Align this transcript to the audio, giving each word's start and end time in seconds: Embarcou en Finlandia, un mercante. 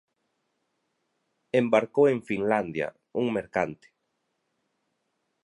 Embarcou 1.61 2.05
en 2.13 2.19
Finlandia, 2.31 2.87
un 3.23 3.31
mercante. 3.37 3.87